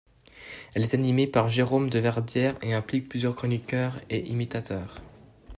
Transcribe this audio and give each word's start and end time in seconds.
Elle 0.73 0.81
est 0.81 0.95
animée 0.95 1.27
par 1.27 1.47
Jérôme 1.49 1.91
de 1.91 1.99
Verdière, 1.99 2.57
et 2.63 2.73
implique 2.73 3.07
plusieurs 3.07 3.35
chroniqueurs 3.35 4.01
et 4.09 4.27
imitateurs. 4.27 4.99